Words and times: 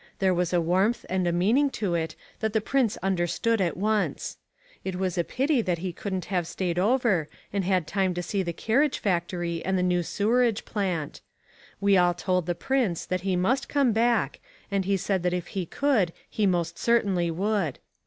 There 0.17 0.33
was 0.33 0.51
a 0.51 0.59
warmth 0.59 1.05
and 1.11 1.27
a 1.27 1.31
meaning 1.31 1.69
to 1.77 1.93
it 1.93 2.15
that 2.39 2.53
the 2.53 2.59
prince 2.59 2.97
understood 3.03 3.61
at 3.61 3.77
once. 3.77 4.37
It 4.83 4.95
was 4.95 5.15
a 5.15 5.23
pity 5.23 5.61
that 5.61 5.77
he 5.77 5.93
couldn't 5.93 6.25
have 6.25 6.47
stayed 6.47 6.79
over 6.79 7.29
and 7.53 7.63
had 7.63 7.85
time 7.85 8.15
to 8.15 8.23
see 8.23 8.41
the 8.41 8.51
carriage 8.51 8.97
factory 8.97 9.63
and 9.63 9.77
the 9.77 9.83
new 9.83 10.01
sewerage 10.01 10.65
plant. 10.65 11.21
We 11.79 11.97
all 11.97 12.15
told 12.15 12.47
the 12.47 12.55
prince 12.55 13.05
that 13.05 13.21
he 13.21 13.35
must 13.35 13.69
come 13.69 13.91
back 13.91 14.39
and 14.71 14.85
he 14.85 14.97
said 14.97 15.21
that 15.21 15.35
if 15.35 15.49
he 15.53 15.67
could 15.67 16.13
he 16.27 16.47
most 16.47 16.79
certainly 16.79 17.29
would. 17.29 17.77